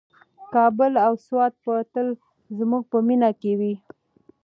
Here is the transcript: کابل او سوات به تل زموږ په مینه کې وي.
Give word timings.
کابل 0.53 0.93
او 1.05 1.13
سوات 1.27 1.53
به 1.63 1.75
تل 1.93 2.07
زموږ 2.57 2.83
په 2.91 2.97
مینه 3.07 3.29
کې 3.41 3.51
وي. 3.59 3.73